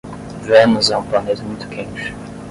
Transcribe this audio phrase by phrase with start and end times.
[0.41, 2.11] Vênus é um planeta muito quente.